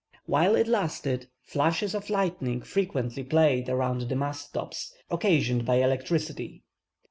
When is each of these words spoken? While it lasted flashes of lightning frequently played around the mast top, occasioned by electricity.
While 0.25 0.55
it 0.55 0.65
lasted 0.65 1.27
flashes 1.43 1.93
of 1.93 2.09
lightning 2.09 2.63
frequently 2.63 3.23
played 3.23 3.69
around 3.69 4.01
the 4.09 4.15
mast 4.15 4.51
top, 4.51 4.73
occasioned 5.11 5.63
by 5.63 5.75
electricity. 5.75 6.63